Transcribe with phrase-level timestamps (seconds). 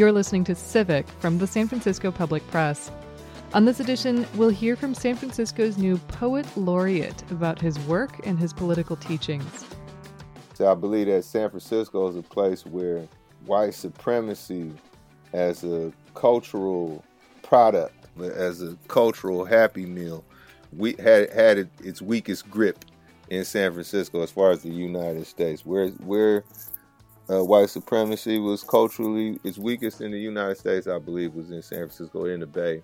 [0.00, 2.90] You're listening to Civic from the San Francisco Public Press.
[3.52, 8.38] On this edition, we'll hear from San Francisco's new poet laureate about his work and
[8.38, 9.66] his political teachings.
[10.54, 13.06] So I believe that San Francisco is a place where
[13.44, 14.72] white supremacy
[15.34, 17.04] as a cultural
[17.42, 20.24] product, as a cultural happy meal,
[20.74, 22.86] we had had its weakest grip
[23.28, 25.66] in San Francisco as far as the United States.
[25.66, 26.44] Where where
[27.30, 31.62] uh, white supremacy was culturally its weakest in the United States, I believe, was in
[31.62, 32.82] San Francisco, in the Bay,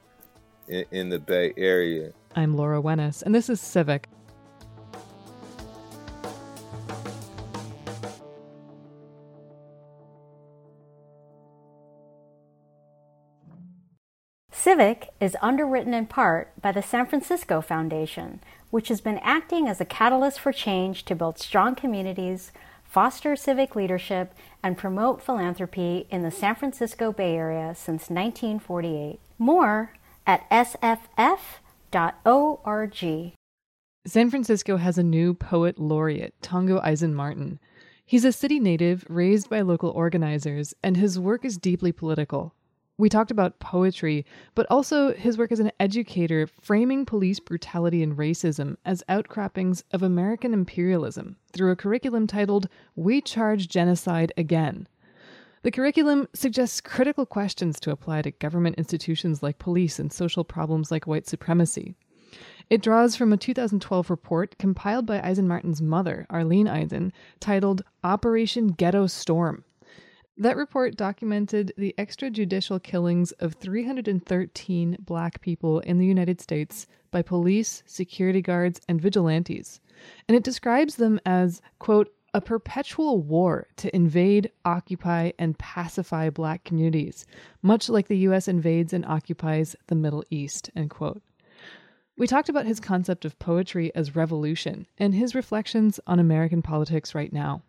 [0.69, 2.13] in, in the Bay Area.
[2.37, 4.09] I'm Laura Wenus, and this is Civic.
[14.53, 19.81] Civic is underwritten in part by the San Francisco Foundation, which has been acting as
[19.81, 22.51] a catalyst for change to build strong communities
[22.97, 29.21] foster civic leadership, and promote philanthropy in the San Francisco Bay Area since 1948.
[29.39, 29.93] More
[30.27, 31.03] at sff.org.
[34.07, 37.61] San Francisco has a new poet laureate, Tongo Eisen Martin.
[38.07, 42.55] He's a city native raised by local organizers, and his work is deeply political.
[42.99, 48.17] We talked about poetry, but also his work as an educator, framing police brutality and
[48.17, 54.89] racism as outcroppings of American imperialism through a curriculum titled We Charge Genocide Again.
[55.61, 60.91] The curriculum suggests critical questions to apply to government institutions like police and social problems
[60.91, 61.97] like white supremacy.
[62.71, 68.69] It draws from a 2012 report compiled by Eisen Martin's mother, Arlene Eisen, titled Operation
[68.69, 69.65] Ghetto Storm
[70.39, 77.23] that report documented the extrajudicial killings of 313 black people in the United States by
[77.23, 79.81] police, security guards, and vigilantes.
[80.29, 86.65] And it describes them as, quote, a perpetual war to invade, occupy, and pacify black
[86.65, 87.25] communities,
[87.63, 91.23] much like the US invades and occupies the Middle East, end quote.
[92.19, 97.15] We talked about his concept of poetry as revolution and his reflections on American politics
[97.15, 97.63] right now.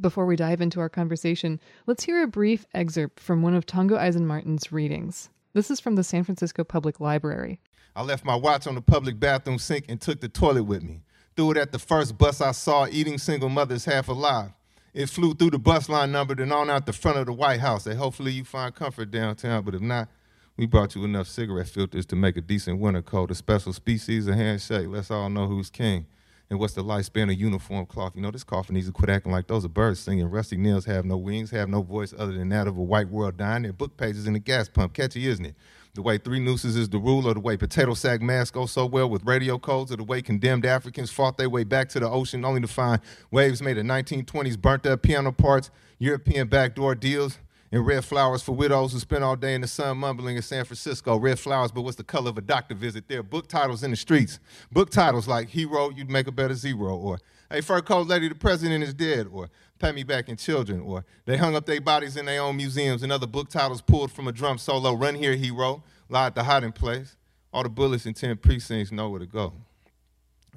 [0.00, 3.98] Before we dive into our conversation, let's hear a brief excerpt from one of Tongo
[3.98, 5.28] Eisen Martin's readings.
[5.52, 7.60] This is from the San Francisco Public Library.
[7.94, 11.02] I left my watch on the public bathroom sink and took the toilet with me.
[11.36, 14.52] Threw it at the first bus I saw eating single mothers half alive.
[14.94, 17.60] It flew through the bus line number and on out the front of the White
[17.60, 17.86] House.
[17.86, 20.08] And hopefully you find comfort downtown, but if not,
[20.56, 24.26] we brought you enough cigarette filters to make a decent winter coat, a special species
[24.26, 24.88] of handshake.
[24.88, 26.06] Let's all know who's king
[26.52, 28.14] and what's the lifespan of uniform cloth?
[28.14, 30.26] You know, this coffin needs to quit acting like those are birds singing.
[30.26, 33.38] Rusty nails have no wings, have no voice other than that of a white world
[33.38, 33.62] dying.
[33.62, 34.92] Their book pages in the gas pump.
[34.92, 35.54] Catchy, isn't it?
[35.94, 38.84] The way three nooses is the rule, or the way potato sack masks go so
[38.84, 42.10] well with radio codes, or the way condemned Africans fought their way back to the
[42.10, 47.38] ocean only to find waves made of 1920s burnt up piano parts, European backdoor deals,
[47.72, 50.64] and red flowers for widows who spend all day in the sun mumbling in San
[50.66, 51.16] Francisco.
[51.16, 53.08] Red flowers, but what's the color of a doctor visit?
[53.08, 54.38] There book titles in the streets.
[54.70, 57.18] Book titles like Hero, You'd Make a Better Zero, or
[57.50, 61.04] Hey, Fur Coat Lady, the President is Dead, or Pay Me Back in Children, or
[61.24, 64.28] They Hung Up Their Bodies in Their Own Museums, and other book titles pulled from
[64.28, 64.92] a drum solo.
[64.92, 67.16] Run Here, Hero, Lie at the Hiding Place.
[67.54, 69.54] All the bullets in 10 precincts know where to go.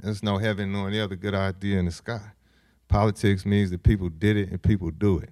[0.02, 2.32] There's no heaven nor any other good idea in the sky.
[2.88, 5.30] Politics means that people did it and people do it.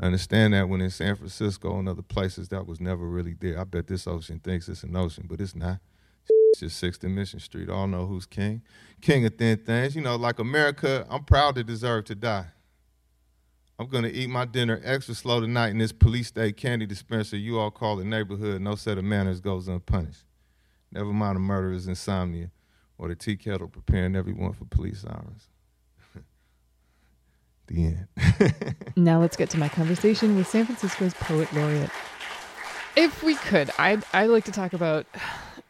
[0.00, 3.58] I understand that when in San Francisco and other places that was never really there.
[3.58, 5.80] I bet this ocean thinks it's an ocean, but it's not.
[6.28, 7.68] It's just Sixth and Mission Street.
[7.68, 8.62] All know who's king.
[9.00, 9.96] King of thin things.
[9.96, 12.46] You know, like America, I'm proud to deserve to die.
[13.80, 17.58] I'm gonna eat my dinner extra slow tonight in this police state candy dispenser you
[17.58, 18.60] all call the neighborhood.
[18.60, 20.24] No set of manners goes unpunished.
[20.92, 22.50] Never mind a murderer's insomnia
[22.98, 25.48] or the tea kettle preparing everyone for police sirens
[27.68, 28.86] the end.
[28.96, 31.90] now let's get to my conversation with San Francisco's poet laureate.
[32.96, 35.06] If we could, I'd, I'd like to talk about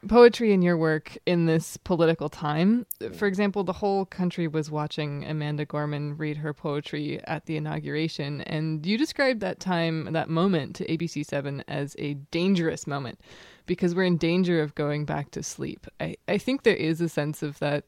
[0.06, 2.87] poetry in your work in this political time.
[3.15, 8.43] For example, the whole country was watching Amanda Gorman read her poetry at the inauguration,
[8.43, 13.21] and you described that time, that moment to ABC7 as a dangerous moment
[13.67, 15.87] because we're in danger of going back to sleep.
[16.01, 17.85] I, I think there is a sense of that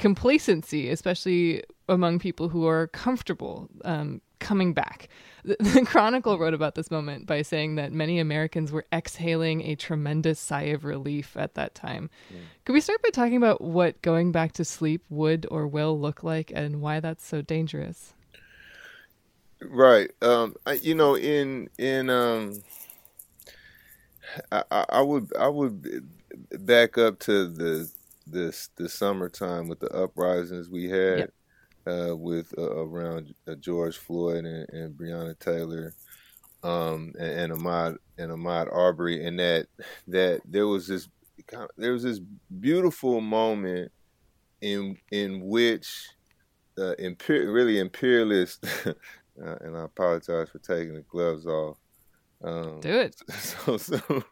[0.00, 5.08] complacency, especially among people who are comfortable um, coming back.
[5.42, 9.74] The, the, Chronicle wrote about this moment by saying that many Americans were exhaling a
[9.74, 12.10] tremendous sigh of relief at that time.
[12.28, 12.40] Yeah.
[12.66, 16.22] Could we start by talking about what going back to sleep would or will look
[16.22, 18.12] like and why that's so dangerous?
[19.62, 20.10] Right.
[20.20, 22.62] Um, I, you know, in in um,
[24.52, 26.06] I, I would I would
[26.50, 27.90] back up to the
[28.30, 31.18] this the summertime with the uprisings we had.
[31.18, 31.30] Yep
[31.86, 35.94] uh, with uh, around uh, George Floyd and, and Breonna Taylor
[36.62, 39.66] um, and, and Ahmaud and Ahmaud Arbery, and that
[40.08, 41.08] that there was this
[41.76, 42.20] there was this
[42.60, 43.90] beautiful moment
[44.60, 46.08] in in which
[46.78, 48.92] uh, imper- really imperialist, uh,
[49.36, 51.78] and I apologize for taking the gloves off.
[52.42, 53.16] Um, Do it.
[53.30, 54.24] So, so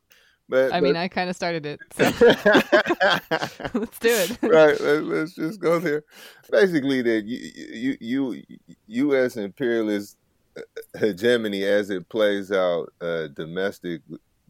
[0.49, 1.81] but, I but, mean, I kind of started it.
[1.93, 2.05] So.
[3.79, 4.39] let's do it.
[4.43, 4.81] right.
[4.81, 6.05] Let, us just go there.
[6.51, 8.43] Basically, that you, you, you,
[8.87, 9.37] U.S.
[9.37, 10.17] imperialist
[10.57, 10.61] uh,
[10.99, 14.03] hegemony as it plays out uh, domestic,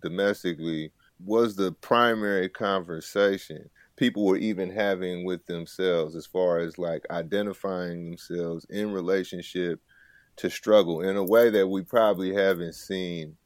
[0.03, 0.93] domestically
[1.25, 3.69] was the primary conversation
[3.99, 9.81] people were even having with themselves as far as like identifying themselves in relationship
[10.37, 13.37] to struggle in a way that we probably haven't seen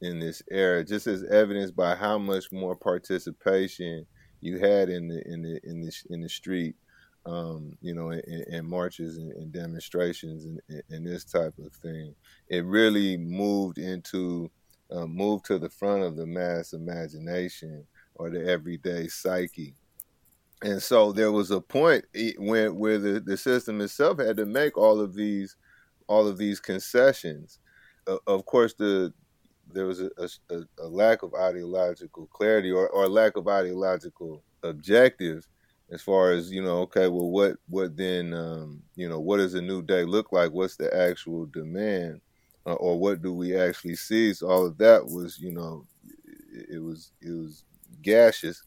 [0.00, 4.06] in this era, just as evidenced by how much more participation
[4.40, 6.76] you had in the in the in the in the street,
[7.24, 10.60] um, you know, in, in marches and, and demonstrations and,
[10.90, 12.14] and, this type of thing.
[12.48, 14.50] It really moved into
[14.90, 19.74] uh, moved to the front of the mass imagination or the everyday psyche.
[20.62, 22.04] And so there was a point
[22.38, 25.56] when where the, the system itself had to make all of these
[26.06, 27.58] all of these concessions.
[28.06, 29.12] Uh, of course, the
[29.72, 30.10] there was a,
[30.50, 35.46] a, a, lack of ideological clarity or, or lack of ideological objective
[35.90, 39.54] as far as you know okay well what what then um, you know what does
[39.54, 40.52] a new day look like?
[40.52, 42.20] What's the actual demand?
[42.66, 44.34] Uh, or what do we actually see?
[44.34, 45.86] So all of that was you know
[46.52, 47.64] it, it was it was
[48.02, 48.62] gaseous.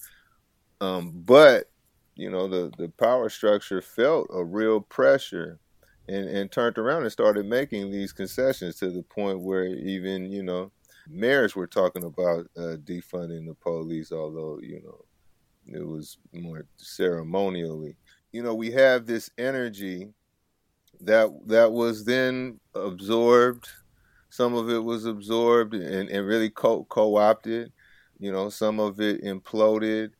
[0.81, 1.69] Um, but
[2.15, 5.59] you know the the power structure felt a real pressure
[6.07, 10.43] and and turned around and started making these concessions to the point where even you
[10.43, 10.71] know
[11.09, 15.05] mayors were talking about uh, defunding the police, although you know
[15.65, 17.97] it was more ceremonially.
[18.31, 20.09] You know, we have this energy
[21.01, 23.67] that that was then absorbed.
[24.29, 27.71] Some of it was absorbed and, and really co- co-opted.
[28.19, 30.11] You know, some of it imploded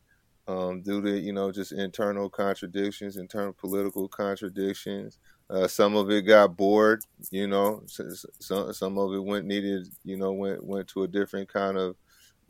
[0.48, 5.18] um, due to you know just internal contradictions, internal political contradictions.
[5.50, 7.82] Uh, some of it got bored, you know.
[8.38, 11.96] Some some of it went needed, you know, went went to a different kind of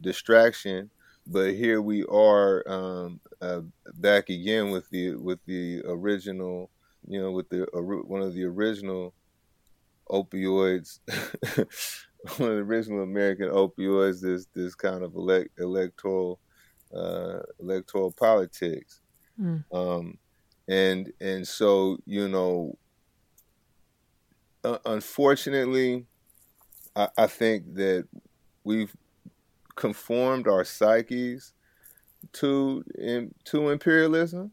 [0.01, 0.91] distraction.
[1.27, 3.63] But here we are um, uh,
[3.95, 6.71] back again with the with the original,
[7.07, 9.15] you know, with the one of the original
[10.11, 10.99] opioids,
[12.37, 14.21] one of the original American opioids.
[14.21, 16.39] This this kind of elect, electoral
[16.95, 19.01] uh, electoral politics.
[19.41, 19.65] Mm.
[19.73, 20.19] Um,
[20.69, 22.77] and and so you know
[24.65, 26.07] uh, unfortunately,
[26.97, 28.07] I, I think that
[28.65, 28.95] we've
[29.77, 31.55] conformed our psyches
[32.33, 34.53] to in, to imperialism,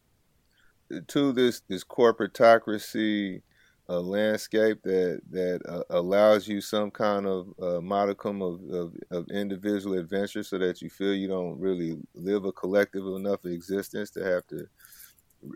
[1.08, 3.42] to this this corporatocracy
[3.90, 9.30] uh, landscape that that uh, allows you some kind of uh, modicum of, of, of,
[9.30, 14.24] individual adventure, so that you feel you don't really live a collective enough existence to
[14.24, 14.68] have to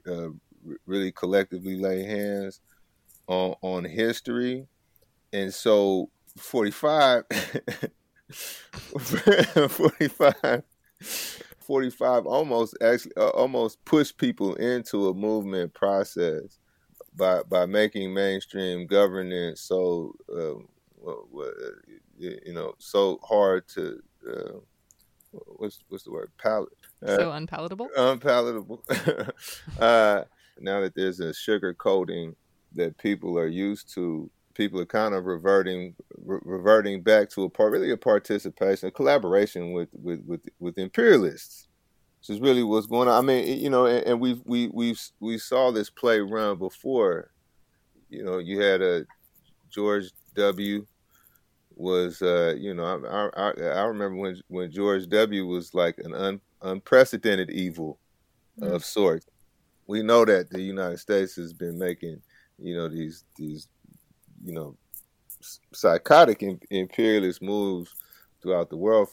[0.08, 0.30] uh,
[0.86, 2.62] really collectively lay hands
[3.28, 4.68] on on history,
[5.34, 7.24] and so 45,
[9.00, 10.64] 45,
[11.60, 16.60] 45 almost actually uh, almost pushed people into a movement process
[17.16, 20.54] by by making mainstream governance so uh,
[22.18, 24.60] you know so hard to uh,
[25.58, 26.32] what's what's the word?
[26.38, 26.70] Palate
[27.06, 27.90] uh, so unpalatable?
[27.96, 28.84] unpalatable.
[29.80, 30.24] Uh,
[30.60, 32.36] now that there's a sugar coating
[32.76, 37.50] that people are used to people are kind of reverting re- reverting back to a
[37.50, 41.68] part really a participation a collaboration with with with, with imperialists.
[42.20, 43.18] Which is really what's going on.
[43.18, 47.32] I mean you know and, and we we we we saw this play run before.
[48.10, 49.06] You know you had a
[49.70, 50.86] george w.
[51.76, 55.48] was uh you know i i, I remember when when george w.
[55.48, 57.98] was like an un, unprecedented evil
[58.60, 58.74] mm-hmm.
[58.74, 59.26] of sorts.
[59.88, 62.22] We know that the united states has been making
[62.62, 63.68] you know these these
[64.44, 64.76] you know
[65.74, 67.96] psychotic imperialist moves
[68.42, 69.10] throughout the world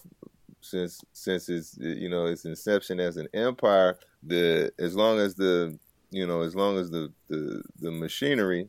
[0.61, 5.78] since since its you know its inception as an empire the as long as the
[6.11, 8.69] you know as long as the the, the machinery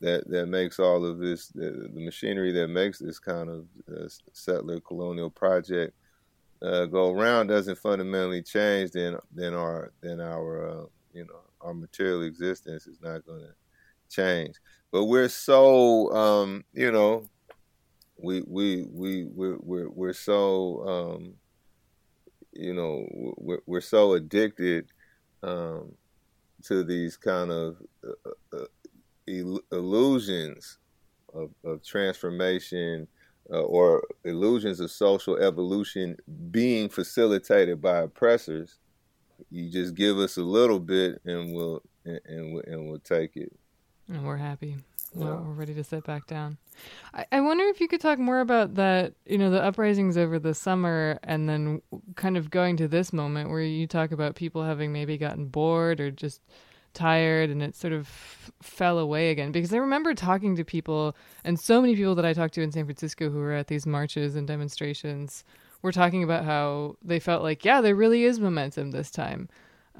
[0.00, 4.08] that that makes all of this the, the machinery that makes this kind of uh,
[4.32, 5.94] settler colonial project
[6.62, 11.74] uh, go around doesn't fundamentally change then then our then our uh, you know our
[11.74, 13.54] material existence is not going to
[14.10, 14.56] change.
[14.92, 17.28] But we're so, um, you know,
[18.22, 21.34] we we we we're we're, we're so, um,
[22.52, 23.06] you know,
[23.38, 24.86] we're, we're so addicted
[25.42, 25.92] um,
[26.64, 28.64] to these kind of uh, uh,
[29.70, 30.78] illusions
[31.32, 33.06] of, of transformation,
[33.52, 36.16] uh, or illusions of social evolution
[36.50, 38.78] being facilitated by oppressors,
[39.50, 43.52] you just give us a little bit and we'll and, and, and we'll take it.
[44.10, 44.76] And we're happy.
[45.14, 46.58] Well, we're ready to sit back down.
[47.14, 50.38] I, I wonder if you could talk more about that, you know, the uprisings over
[50.38, 51.82] the summer and then
[52.16, 56.00] kind of going to this moment where you talk about people having maybe gotten bored
[56.00, 56.40] or just
[56.92, 61.16] tired and it sort of f- fell away again because I remember talking to people
[61.44, 63.86] and so many people that I talked to in San Francisco who were at these
[63.86, 65.44] marches and demonstrations
[65.82, 69.48] were talking about how they felt like yeah there really is momentum this time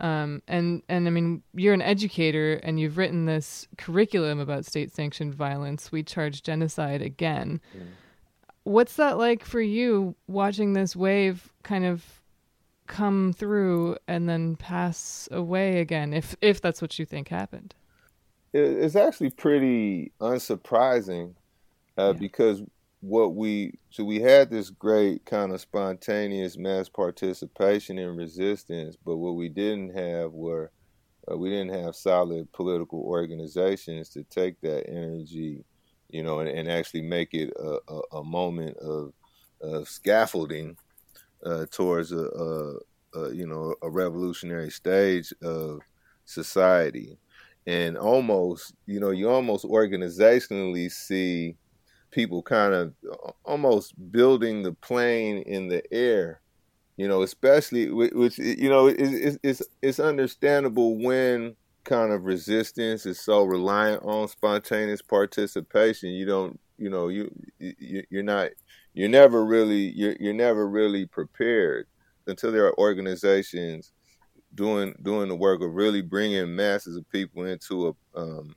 [0.01, 4.93] um, and and I mean you're an educator and you've written this curriculum about state
[4.93, 7.87] sanctioned violence we charge genocide again mm.
[8.65, 12.21] what's that like for you watching this wave kind of
[12.87, 17.75] come through and then pass away again if if that's what you think happened
[18.53, 21.35] it's actually pretty unsurprising
[21.97, 22.13] uh, yeah.
[22.13, 22.63] because
[23.01, 29.17] what we so we had this great kind of spontaneous mass participation in resistance but
[29.17, 30.71] what we didn't have were
[31.31, 35.65] uh, we didn't have solid political organizations to take that energy
[36.09, 39.13] you know and, and actually make it a, a, a moment of,
[39.63, 40.77] of scaffolding
[41.45, 42.75] uh, towards a, a,
[43.15, 45.81] a, you know a revolutionary stage of
[46.25, 47.19] society,
[47.67, 51.57] and almost you know you almost organizationally see
[52.11, 52.95] people kind of
[53.45, 56.41] almost building the plane in the air
[56.97, 63.21] you know especially which you know it's, it's it's understandable when kind of resistance is
[63.21, 66.11] so reliant on spontaneous participation.
[66.11, 68.51] You don't you know you, you you're not
[68.95, 71.87] you're never really you're, you're never really prepared
[72.27, 73.93] until there are organizations
[74.55, 78.55] doing doing the work of really bringing masses of people into a um,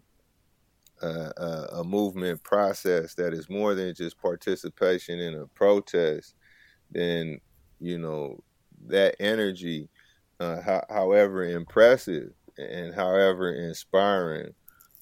[1.08, 6.36] a, a, movement process that is more than just participation in a protest,
[6.92, 7.40] then
[7.80, 8.42] you know
[8.88, 9.90] that energy,
[10.40, 14.54] uh, ho- however impressive and however inspiring,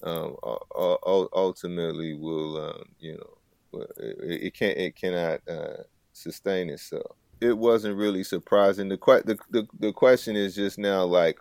[0.02, 0.36] um,
[0.74, 5.82] ultimately will um, you know it, it can't it cannot uh,
[6.12, 8.88] sustain itself it wasn't really surprising.
[8.88, 11.38] The, the the the question is just now like,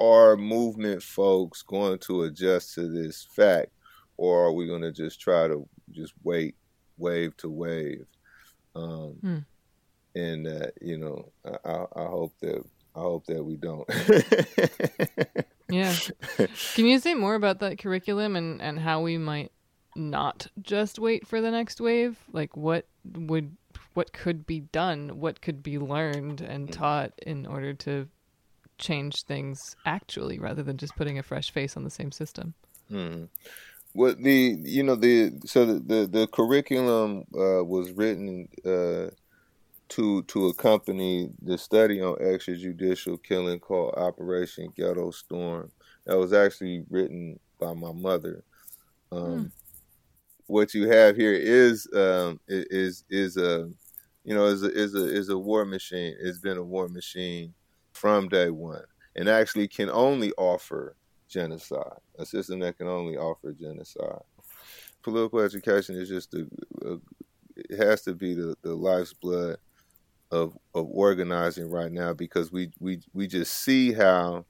[0.00, 3.70] are movement folks going to adjust to this fact,
[4.16, 6.56] or are we going to just try to just wait
[6.98, 8.06] wave to wave?
[8.74, 9.38] Um, hmm.
[10.14, 11.32] And uh, you know,
[11.64, 13.88] I, I hope that I hope that we don't.
[15.68, 15.94] yeah.
[16.74, 19.52] Can you say more about that curriculum and and how we might
[19.96, 22.16] not just wait for the next wave?
[22.32, 23.56] Like, what would
[23.94, 26.72] what could be done, what could be learned and mm.
[26.72, 28.08] taught in order to
[28.78, 32.54] change things actually, rather than just putting a fresh face on the same system.
[32.88, 33.24] Hmm.
[33.92, 39.10] What the you know the so the the, the curriculum uh, was written uh,
[39.90, 45.70] to to accompany the study on extrajudicial killing called Operation Ghetto Storm.
[46.06, 48.42] That was actually written by my mother.
[49.12, 49.44] Um, hmm.
[50.46, 53.70] What you have here is um, is is a
[54.24, 56.16] you know, is a, is a is a war machine.
[56.18, 57.54] It's been a war machine
[57.94, 58.84] from day one,
[59.16, 60.96] and actually can only offer
[61.28, 61.98] genocide.
[62.18, 64.22] A system that can only offer genocide.
[65.02, 66.46] Political education is just a,
[66.84, 66.96] a uh,
[67.56, 69.58] it has to be the, the life's blood
[70.30, 74.44] of of organizing right now because we we we just see how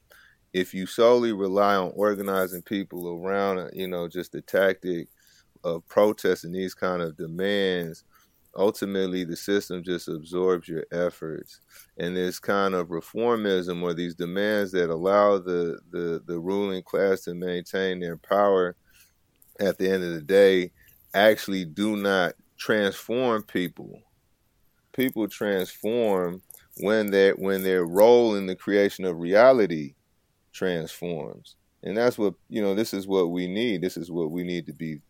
[0.52, 5.08] if you solely rely on organizing people around you know just the tactic
[5.62, 8.04] of protesting these kind of demands
[8.56, 11.60] ultimately the system just absorbs your efforts.
[11.98, 17.22] And this kind of reformism or these demands that allow the, the, the ruling class
[17.22, 18.76] to maintain their power
[19.60, 20.70] at the end of the day
[21.14, 24.00] actually do not transform people.
[24.92, 26.42] People transform
[26.78, 29.94] when their when their role in the creation of reality
[30.52, 31.56] transforms.
[31.82, 33.82] And that's what you know this is what we need.
[33.82, 35.00] This is what we need to be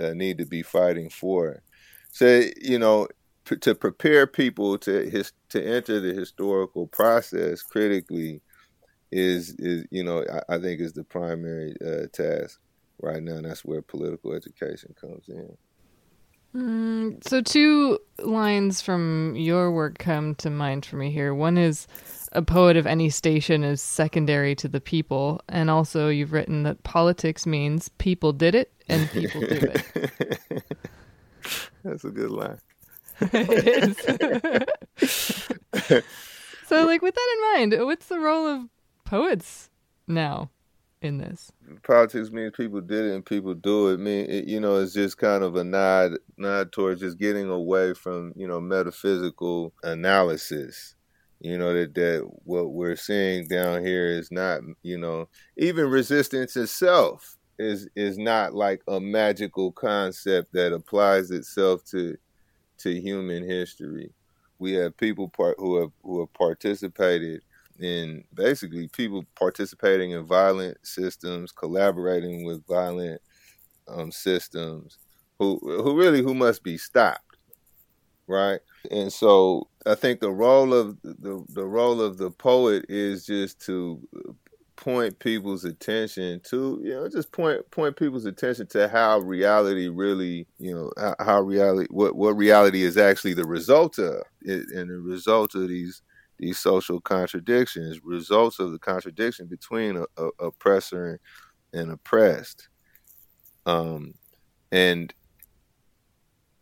[0.00, 1.62] uh, need to be fighting for
[2.16, 3.08] so you know,
[3.44, 8.40] p- to prepare people to his to enter the historical process critically
[9.12, 12.58] is is you know I, I think is the primary uh, task
[13.02, 13.34] right now.
[13.34, 15.58] And that's where political education comes in.
[16.54, 21.34] Mm, so two lines from your work come to mind for me here.
[21.34, 21.86] One is
[22.32, 26.82] a poet of any station is secondary to the people, and also you've written that
[26.82, 30.62] politics means people did it and people do it.
[31.86, 32.58] That's a good line.
[33.20, 33.96] it
[34.98, 35.44] is.
[36.66, 38.68] so, like, with that in mind, what's the role of
[39.04, 39.70] poets
[40.08, 40.50] now
[41.00, 41.52] in this?
[41.82, 44.00] Politics means people did it and people do it.
[44.00, 47.94] mean, it, you know, it's just kind of a nod nod towards just getting away
[47.94, 50.94] from you know metaphysical analysis.
[51.40, 56.56] You know that that what we're seeing down here is not you know even resistance
[56.56, 62.16] itself is is not like a magical concept that applies itself to
[62.78, 64.12] to human history.
[64.58, 67.42] We have people part who have who have participated
[67.78, 73.20] in basically people participating in violent systems, collaborating with violent
[73.88, 74.98] um, systems,
[75.38, 77.36] who who really who must be stopped,
[78.26, 78.60] right?
[78.90, 83.60] And so I think the role of the the role of the poet is just
[83.66, 84.00] to
[84.76, 90.46] point people's attention to you know just point point people's attention to how reality really
[90.58, 94.98] you know how, reality what what reality is actually the result of it, and the
[94.98, 96.02] result of these
[96.38, 101.18] these social contradictions results of the contradiction between a, a, oppressor
[101.72, 102.68] and, and oppressed.
[103.64, 104.14] Um
[104.70, 105.14] and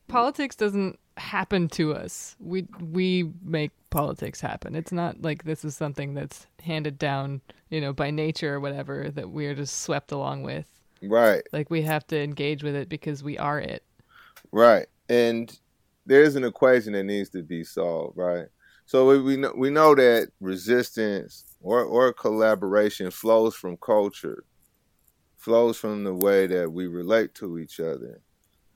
[0.06, 2.37] politics doesn't happen to us.
[2.40, 4.75] We we make politics happen.
[4.75, 7.40] It's not like this is something that's handed down,
[7.71, 10.66] you know, by nature or whatever that we're just swept along with.
[11.02, 11.42] Right.
[11.52, 13.85] Like we have to engage with it because we are it.
[14.50, 14.87] Right.
[15.09, 15.56] And
[16.06, 18.47] there's an equation that needs to be solved, right?
[18.87, 24.44] So we, we know we know that resistance or or collaboration flows from culture,
[25.37, 28.21] flows from the way that we relate to each other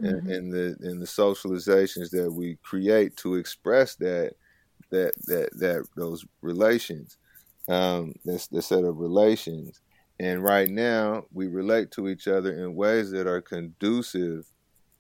[0.00, 0.31] mm-hmm.
[0.31, 4.35] and, the and the socializations that we create to express that
[4.90, 7.19] that that that those relations
[7.69, 9.81] um that's the set of relations.
[10.21, 14.47] And right now we relate to each other in ways that are conducive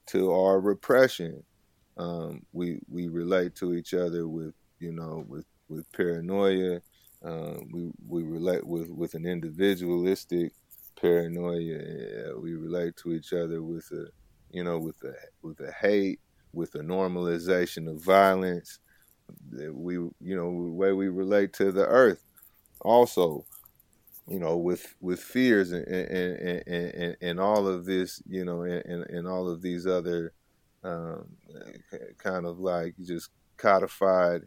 [0.06, 1.42] to our repression.
[1.96, 6.80] Um, we we relate to each other with you know with with paranoia.
[7.24, 10.52] Um, we we relate with with an individualistic
[11.00, 12.38] paranoia.
[12.38, 14.08] We relate to each other with a
[14.50, 16.20] you know, with the with the hate,
[16.52, 18.78] with the normalization of violence,
[19.50, 22.24] we you know the way we relate to the earth,
[22.80, 23.44] also,
[24.26, 28.62] you know, with with fears and and and, and, and all of this, you know,
[28.62, 30.32] and, and all of these other
[30.84, 31.26] um,
[32.18, 34.42] kind of like just codified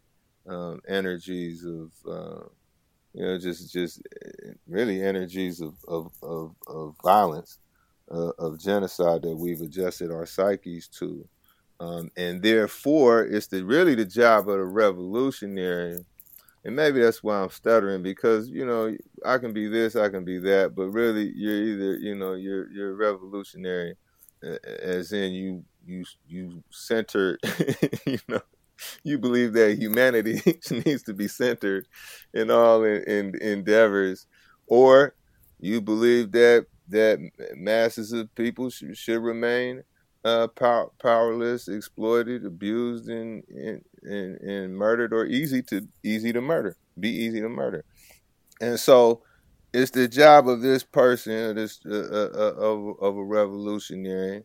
[0.48, 1.92] um, energies of.
[2.08, 2.44] Uh,
[3.14, 4.02] you know, just just
[4.68, 7.60] really energies of, of, of, of violence
[8.12, 11.28] uh, of genocide that we've adjusted our psyches to.
[11.80, 15.98] Um, and therefore, it's the, really the job of the revolutionary.
[16.64, 18.96] And maybe that's why I'm stuttering because you know
[19.26, 22.72] I can be this, I can be that, but really you're either you know you're
[22.72, 23.96] you're revolutionary,
[24.84, 27.40] as in you you you center,
[28.06, 28.42] you know,
[29.04, 30.42] you believe that humanity
[30.86, 31.88] needs to be centered
[32.34, 34.28] in all in, in endeavors,
[34.68, 35.16] or
[35.60, 37.20] you believe that that
[37.56, 39.84] masses of people should, should remain
[40.24, 46.42] uh, power, powerless, exploited, abused, and, and, and, and murdered, or easy to easy to
[46.42, 47.84] murder, be easy to murder.
[48.60, 49.24] And so,
[49.74, 54.44] it's the job of this person, this uh, uh, uh, of of a revolutionary,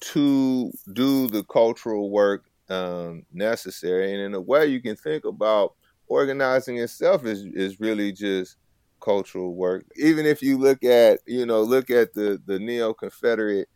[0.00, 4.12] to do the cultural work um, necessary.
[4.12, 5.74] And in a way, you can think about
[6.08, 8.56] organizing itself is is really just
[9.04, 9.84] cultural work.
[9.96, 13.68] Even if you look at, you know, look at the the neo Confederate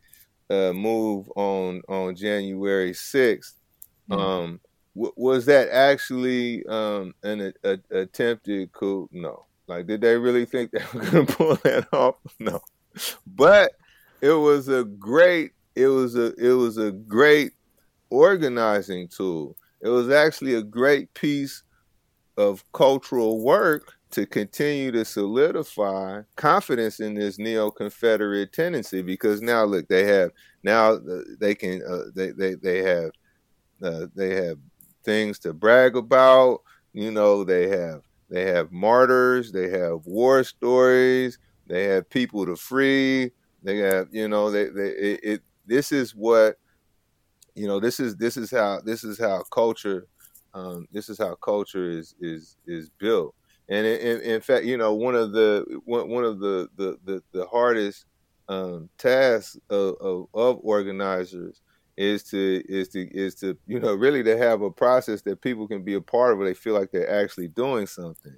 [0.49, 3.53] uh, move on on January 6th
[4.09, 4.13] mm-hmm.
[4.13, 4.59] um,
[4.95, 9.07] w- was that actually um, an a, a, attempted coup?
[9.11, 9.45] No.
[9.67, 12.15] Like, did they really think they were going to pull that off?
[12.39, 12.59] No.
[13.27, 13.73] But
[14.21, 15.51] it was a great.
[15.75, 16.33] It was a.
[16.35, 17.53] It was a great
[18.09, 19.55] organizing tool.
[19.81, 21.63] It was actually a great piece
[22.35, 29.87] of cultural work to continue to solidify confidence in this neo-confederate tendency because now look
[29.87, 30.31] they have
[30.63, 30.97] now
[31.39, 33.11] they can uh, they, they they have
[33.83, 34.57] uh, they have
[35.03, 36.61] things to brag about
[36.93, 42.55] you know they have they have martyrs they have war stories they have people to
[42.55, 43.31] free
[43.63, 46.57] they have you know they, they it, it this is what
[47.55, 50.07] you know this is this is how this is how culture
[50.53, 53.35] um, this is how culture is is is built
[53.69, 57.45] and in, in, fact, you know, one of the one, of the the the, the
[57.45, 58.05] hardest
[58.47, 61.61] um, tasks of, of, of organizers
[61.95, 65.67] is to is to is to you know really to have a process that people
[65.67, 68.35] can be a part of where they feel like they're actually doing something.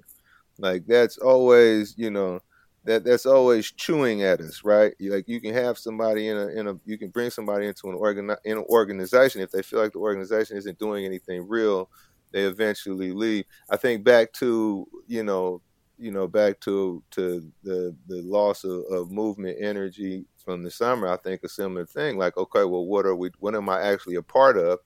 [0.58, 2.40] Like that's always you know
[2.84, 4.92] that that's always chewing at us, right?
[5.00, 7.94] Like you can have somebody in a in a you can bring somebody into an
[7.94, 11.88] organ in an organization if they feel like the organization isn't doing anything real
[12.32, 13.44] they eventually leave.
[13.70, 15.62] I think back to you know
[16.02, 21.06] you know, back to to the the loss of, of movement energy from the summer,
[21.06, 22.18] I think a similar thing.
[22.18, 23.30] Like, okay, well, what are we?
[23.38, 24.80] What am I actually a part of?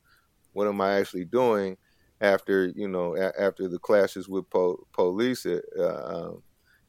[0.53, 1.79] What am I actually doing
[2.21, 6.43] after you know a- after the clashes with po- police uh, um,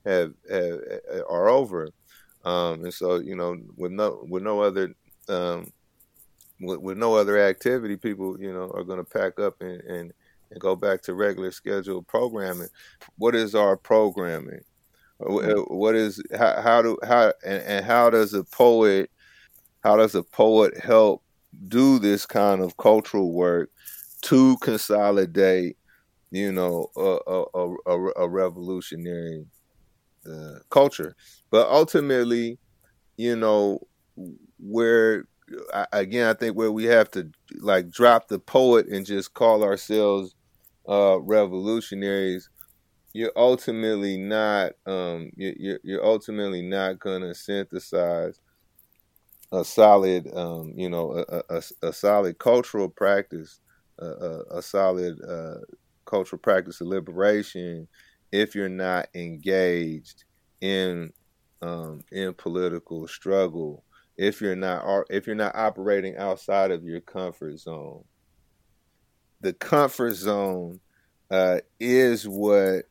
[0.05, 0.79] have, have,
[1.29, 1.89] are over?
[2.43, 4.93] Um, and so, you know, with no with no other
[5.29, 5.71] um,
[6.59, 10.13] with, with, no other activity, people, you know, are going to pack up and, and
[10.51, 12.69] and go back to regular scheduled programming.
[13.17, 14.61] What is our programming?
[15.21, 15.73] Mm-hmm.
[15.73, 19.09] What is how, how do how and, and how does a poet
[19.83, 21.23] how does a poet help
[21.67, 23.71] do this kind of cultural work
[24.21, 25.77] to consolidate,
[26.29, 29.45] you know, a a, a, a revolutionary
[30.29, 31.15] uh, culture?
[31.49, 32.59] But ultimately,
[33.15, 33.79] you know,
[34.59, 35.25] where
[35.93, 40.35] again, I think where we have to like drop the poet and just call ourselves
[40.87, 42.49] uh, revolutionaries,
[43.13, 48.39] you're ultimately not um, you're, you're ultimately not to synthesize
[49.51, 53.59] a solid um, you know a, a, a, solid cultural practice
[53.99, 55.59] a, a solid uh,
[56.05, 57.87] cultural practice of liberation
[58.31, 60.25] if you're not engaged
[60.61, 61.11] in
[61.61, 63.83] um, in political struggle
[64.17, 68.03] if you're not if you're not operating outside of your comfort zone
[69.41, 70.79] the comfort zone
[71.31, 72.85] uh, is what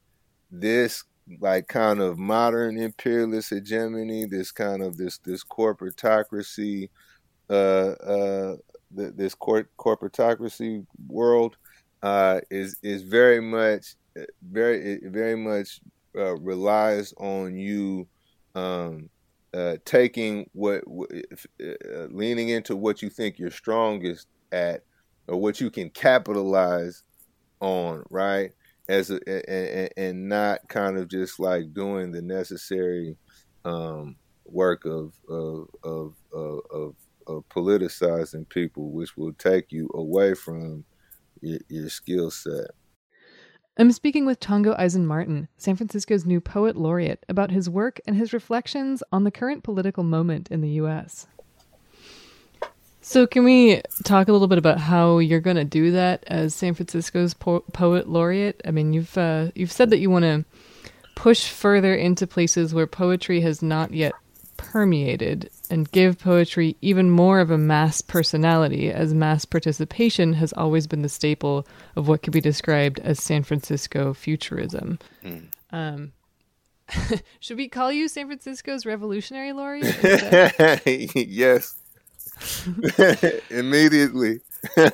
[0.50, 1.04] this
[1.40, 6.88] like kind of modern imperialist hegemony, this kind of this this corporatocracy,
[7.50, 8.56] uh, uh,
[8.90, 11.56] this cor- corporatocracy world
[12.02, 13.96] uh, is is very much
[14.42, 15.80] very very much
[16.16, 18.06] uh, relies on you
[18.54, 19.08] um,
[19.54, 20.82] uh, taking what
[21.60, 24.82] uh, leaning into what you think you're strongest at
[25.28, 27.02] or what you can capitalize
[27.60, 28.52] on, right?
[28.88, 29.18] As a,
[29.50, 33.16] and, and not kind of just like doing the necessary
[33.64, 36.94] um, work of of, of of, of
[37.26, 40.84] of politicizing people, which will take you away from
[41.40, 42.70] your, your skill set.
[43.78, 48.16] I'm speaking with Tongo Eisen Martin, San Francisco's new poet laureate, about his work and
[48.16, 51.26] his reflections on the current political moment in the U.S.
[53.08, 56.56] So, can we talk a little bit about how you're going to do that as
[56.56, 58.60] San Francisco's po- poet laureate?
[58.64, 60.44] I mean, you've uh, you've said that you want to
[61.14, 64.12] push further into places where poetry has not yet
[64.56, 70.88] permeated and give poetry even more of a mass personality, as mass participation has always
[70.88, 71.64] been the staple
[71.94, 74.98] of what could be described as San Francisco futurism.
[75.22, 75.46] Mm.
[75.70, 76.12] Um,
[77.38, 80.82] should we call you San Francisco's revolutionary laureate?
[81.14, 81.76] yes.
[83.50, 84.40] immediately.
[84.76, 84.92] um,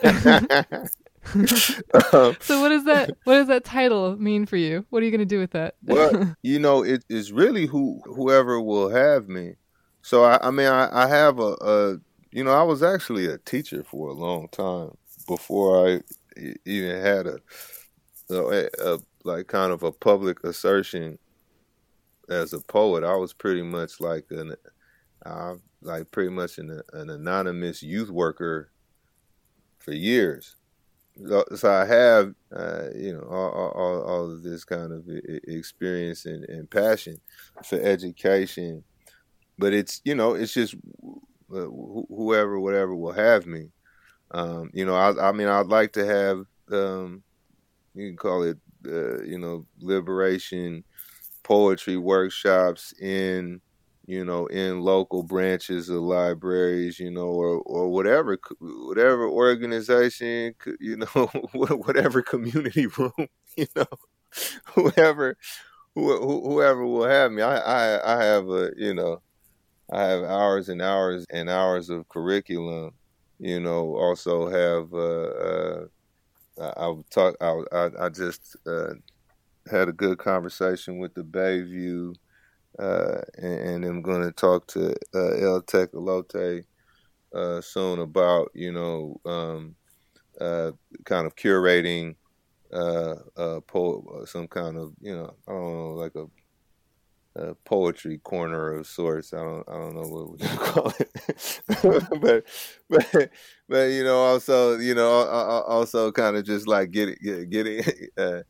[2.41, 4.85] so what does that what does that title mean for you?
[4.91, 5.77] What are you going to do with that?
[5.85, 9.55] well, you know, it is really who whoever will have me.
[10.03, 11.97] So I, I mean, I, I have a, a,
[12.33, 14.91] you know, I was actually a teacher for a long time
[15.29, 16.01] before I
[16.65, 17.39] even had a,
[18.31, 21.19] a, a like kind of a public assertion
[22.29, 23.05] as a poet.
[23.05, 24.57] I was pretty much like an
[25.25, 28.71] I've like pretty much an, an anonymous youth worker
[29.79, 30.57] for years.
[31.57, 35.05] So I have, uh, you know, all, all, all, of this kind of
[35.47, 37.21] experience and, and, passion
[37.65, 38.83] for education,
[39.59, 40.75] but it's, you know, it's just
[41.51, 43.69] whoever, whatever will have me.
[44.31, 47.23] Um, you know, I, I, mean, I'd like to have, um,
[47.95, 48.57] you can call it,
[48.87, 50.83] uh, you know, liberation
[51.43, 53.61] poetry workshops in
[54.07, 60.97] you know, in local branches of libraries, you know, or or whatever whatever organization, you
[60.97, 61.07] know,
[61.55, 63.13] whatever community room,
[63.57, 63.87] you know,
[64.75, 65.37] whoever
[65.95, 67.43] whoever will have me.
[67.43, 69.23] I I I have a you know,
[69.93, 72.93] I have hours and hours and hours of curriculum.
[73.39, 75.89] You know, also have uh,
[76.59, 78.95] uh I talk I I, I just uh,
[79.71, 82.15] had a good conversation with the Bayview
[82.79, 86.65] uh, and, and, I'm going to talk to uh, El Tecolote
[87.35, 89.75] uh, soon about you know um,
[90.41, 90.73] uh,
[91.05, 92.17] kind of curating
[92.73, 96.27] uh, po- some kind of you know I don't know like a,
[97.41, 99.35] a, poetry corner of sorts.
[99.35, 101.61] I don't I don't know what we call it,
[102.21, 102.47] but
[102.89, 103.31] but
[103.69, 105.11] but you know also you know
[105.69, 107.17] also kind of just like getting
[107.51, 107.85] getting
[108.17, 108.41] uh,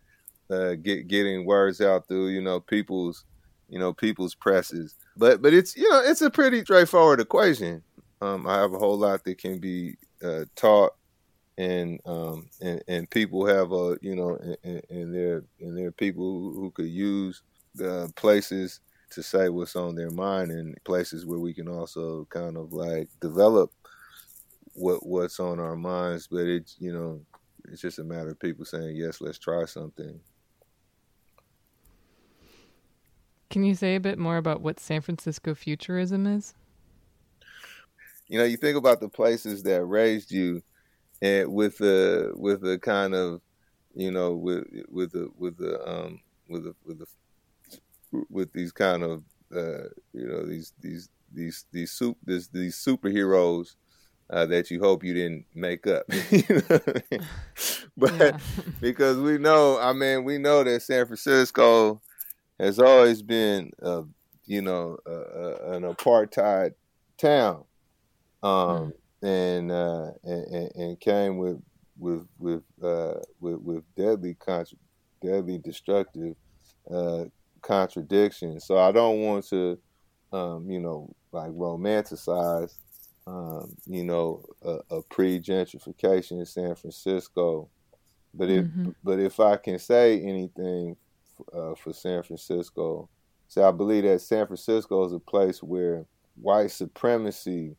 [0.50, 3.24] uh, get getting words out through you know people's
[3.72, 4.94] you know, people's presses.
[5.16, 7.82] But but it's you know it's a pretty straightforward equation.
[8.20, 10.92] Um, I have a whole lot that can be uh, taught,
[11.56, 16.22] and um, and and people have a you know and, there and there are people
[16.22, 17.42] who, who could use
[17.82, 18.80] uh, places
[19.10, 23.08] to say what's on their mind and places where we can also kind of like
[23.20, 23.72] develop
[24.74, 26.28] what what's on our minds.
[26.30, 27.22] But it's you know
[27.70, 30.20] it's just a matter of people saying yes, let's try something.
[33.52, 36.54] Can you say a bit more about what San Francisco futurism is?
[38.26, 40.62] You know, you think about the places that raised you,
[41.20, 43.42] and with the with the kind of,
[43.94, 49.02] you know, with with the with the um with the with the with these kind
[49.02, 49.22] of
[49.54, 53.74] uh, you know these these these these soup this, these superheroes
[54.30, 56.04] uh, that you hope you didn't make up.
[57.98, 58.40] but
[58.80, 62.00] because we know, I mean, we know that San Francisco
[62.62, 64.02] has always been, uh,
[64.46, 66.74] you know, uh, an apartheid
[67.18, 67.64] town,
[68.42, 68.92] um, mm.
[69.22, 71.60] and, uh, and, and came with
[71.98, 74.78] with with uh, with, with deadly contra-
[75.20, 76.36] deadly destructive
[76.90, 77.24] uh,
[77.62, 78.64] contradictions.
[78.64, 79.78] So I don't want to,
[80.32, 82.74] um, you know, like romanticize,
[83.26, 87.68] um, you know, a, a pre gentrification in San Francisco.
[88.34, 88.90] But if mm-hmm.
[89.04, 90.96] but if I can say anything
[91.52, 93.08] uh, for San Francisco,
[93.52, 97.76] so I believe that San Francisco is a place where white supremacy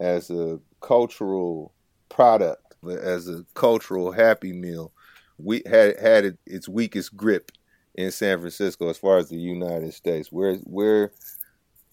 [0.00, 1.72] as a cultural
[2.08, 4.92] product, as a cultural happy meal,
[5.38, 7.52] we had had its weakest grip
[7.94, 11.12] in San Francisco as far as the United States, where where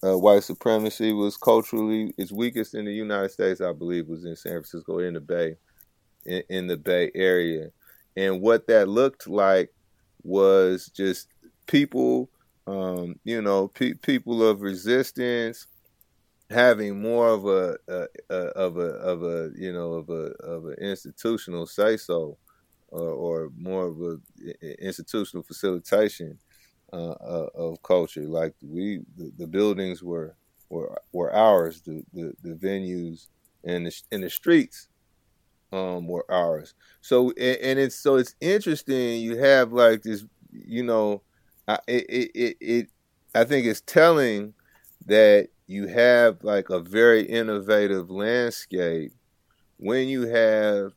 [0.04, 4.36] uh, white supremacy was culturally its weakest in the United States, I believe, was in
[4.36, 5.56] San Francisco, in the Bay,
[6.26, 7.70] in, in the Bay Area,
[8.18, 9.70] and what that looked like
[10.24, 11.28] was just
[11.68, 12.30] people,
[12.68, 15.68] um, you know, pe- people of resistance
[16.50, 20.66] having more of a, a, a, of a of a you know of a of
[20.66, 22.38] an institutional say so
[22.88, 26.38] or, or more of a institutional facilitation
[26.92, 28.24] uh, uh, of culture.
[28.24, 30.36] Like we, the, the, buildings were
[30.70, 31.82] were were ours.
[31.82, 33.28] The the, the venues
[33.64, 34.89] and the and the streets
[35.72, 36.74] um, were ours.
[37.02, 39.22] So and, and, it's so it's interesting.
[39.22, 41.22] You have like this, you know,
[41.68, 42.88] I, it, it it
[43.36, 44.54] I think it's telling
[45.06, 49.14] that you have like a very innovative landscape
[49.78, 50.92] when you have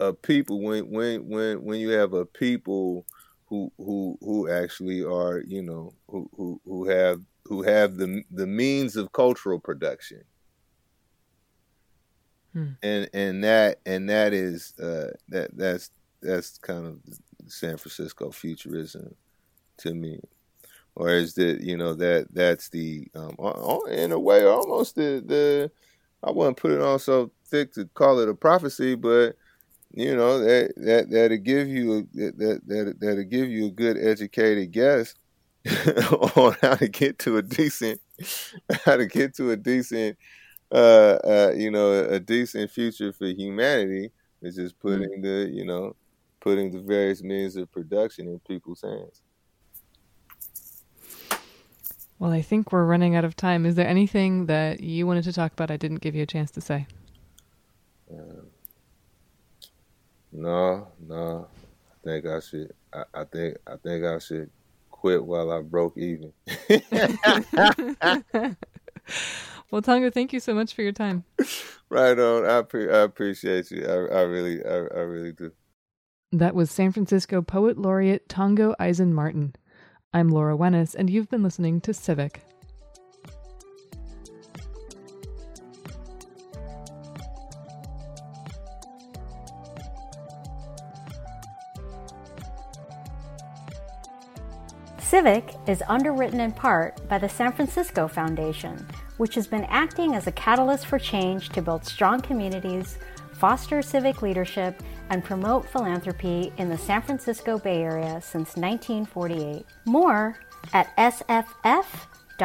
[0.00, 3.06] a people when when when when you have a people
[3.46, 8.46] who who who actually are you know who who who have who have the the
[8.46, 10.22] means of cultural production
[12.54, 12.70] hmm.
[12.82, 15.90] and and that and that is uh that that's
[16.22, 16.98] that's kind of
[17.46, 19.14] San Francisco futurism
[19.78, 20.20] to me
[20.96, 23.36] or is that you know that that's the um
[23.90, 25.70] in a way almost the the
[26.22, 29.36] I wouldn't put it on so thick to call it a prophecy but
[29.92, 34.72] you know that that that'll give you that that that'll give you a good educated
[34.72, 35.14] guess
[36.36, 38.00] on how to get to a decent
[38.84, 40.16] how to get to a decent
[40.74, 44.10] uh, uh you know a, a decent future for humanity
[44.42, 44.88] is just mm-hmm.
[44.88, 45.22] putting mm-hmm.
[45.22, 45.94] the you know
[46.40, 49.22] putting the various means of production in people's hands
[52.18, 55.32] well i think we're running out of time is there anything that you wanted to
[55.32, 56.86] talk about i didn't give you a chance to say
[58.10, 58.46] um,
[60.34, 61.46] no, no.
[61.46, 62.74] I think I should.
[62.92, 63.56] I, I think.
[63.66, 64.50] I think I should
[64.90, 66.32] quit while I broke even.
[69.74, 71.24] well, Tongo, thank you so much for your time.
[71.90, 72.44] Right on.
[72.44, 73.84] I pre- I appreciate you.
[73.86, 75.52] I, I really, I, I really do.
[76.32, 79.54] That was San Francisco poet laureate Tongo Eisen Martin.
[80.12, 82.40] I'm Laura Wenus, and you've been listening to Civic.
[94.98, 98.84] Civic is underwritten in part by the San Francisco Foundation,
[99.16, 102.98] which has been acting as a catalyst for change to build strong communities,
[103.32, 109.66] foster civic leadership, and promote philanthropy in the San Francisco Bay Area since 1948.
[109.84, 110.36] More
[110.72, 112.38] at sff.org.